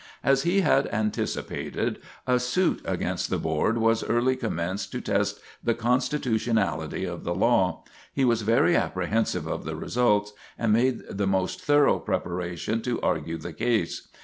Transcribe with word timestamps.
As 0.23 0.41
he 0.41 0.61
had 0.61 0.87
anticipated, 0.91 1.99
a 2.25 2.39
suit 2.39 2.81
against 2.85 3.29
the 3.29 3.37
Board 3.37 3.77
was 3.77 4.03
early 4.03 4.35
commenced 4.35 4.91
to 4.93 4.99
test 4.99 5.39
the 5.63 5.75
constitutionality 5.75 7.05
of 7.05 7.23
the 7.23 7.35
law. 7.35 7.83
He 8.11 8.25
was 8.25 8.41
very 8.41 8.75
apprehensive 8.75 9.45
of 9.45 9.63
the 9.63 9.75
results, 9.75 10.33
and 10.57 10.73
made 10.73 11.03
the 11.07 11.27
most 11.27 11.61
thorough 11.61 11.99
preparation 11.99 12.81
to 12.81 12.99
argue 13.01 13.37
the 13.37 13.53
case. 13.53 14.07